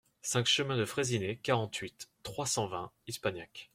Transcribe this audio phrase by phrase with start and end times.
[0.23, 3.69] cinq chemin de Fraissinet, quarante-huit, trois cent vingt, Ispagnac